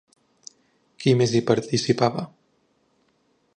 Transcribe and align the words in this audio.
Qui 1.03 1.13
més 1.19 1.35
hi 1.35 1.43
participava? 1.51 2.25